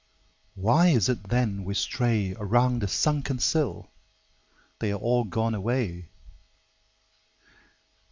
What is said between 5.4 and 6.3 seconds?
away.